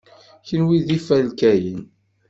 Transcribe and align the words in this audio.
Kenwi 0.47 0.77
d 0.85 0.87
ifalkayen. 0.97 1.81